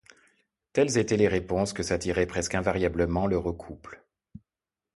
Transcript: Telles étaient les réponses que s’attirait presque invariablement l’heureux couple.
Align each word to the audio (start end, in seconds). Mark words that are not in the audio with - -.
Telles 0.73 0.97
étaient 0.97 1.15
les 1.15 1.27
réponses 1.27 1.73
que 1.73 1.83
s’attirait 1.83 2.25
presque 2.25 2.55
invariablement 2.55 3.27
l’heureux 3.27 3.53
couple. 3.53 4.03